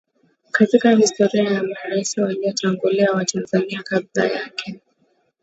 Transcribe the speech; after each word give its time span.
katika 0.51 0.91
historia 0.95 1.43
ya 1.51 1.63
maraisi 1.63 2.21
waliotangulia 2.21 3.11
wa 3.11 3.25
Tanzania 3.25 3.83
kabla 3.83 4.25
yake 4.25 4.81